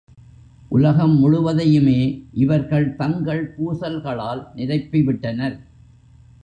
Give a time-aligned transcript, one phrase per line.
[0.69, 1.99] உலகம் முழுவதையுமே
[2.33, 5.57] இவர்கள் தங்கள் பூசல்களால் நிரப்பிவிட்டனர்.